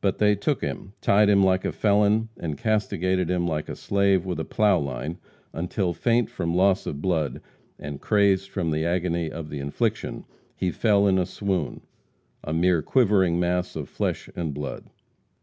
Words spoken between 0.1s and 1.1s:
they took him,